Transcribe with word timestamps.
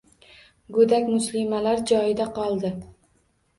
Go‘dak 0.77 1.05
muslimalar 1.09 1.85
joyida 1.93 2.29
qoldi. 2.41 2.75